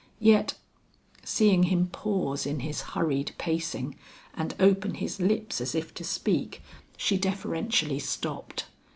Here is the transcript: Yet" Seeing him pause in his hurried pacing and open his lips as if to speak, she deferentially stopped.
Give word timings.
Yet" 0.19 0.55
Seeing 1.23 1.61
him 1.69 1.85
pause 1.85 2.47
in 2.47 2.61
his 2.61 2.81
hurried 2.97 3.33
pacing 3.37 3.99
and 4.33 4.55
open 4.59 4.95
his 4.95 5.19
lips 5.19 5.61
as 5.61 5.75
if 5.75 5.93
to 5.93 6.03
speak, 6.03 6.63
she 6.97 7.19
deferentially 7.19 7.99
stopped. 7.99 8.65